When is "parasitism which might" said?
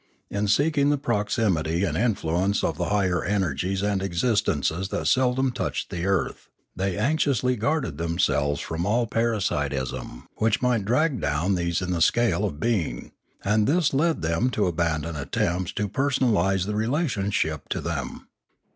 9.05-10.85